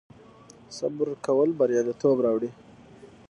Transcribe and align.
صبر 0.77 1.07
کول 1.25 1.49
بریالیتوب 1.59 2.17
راوړي 2.25 2.49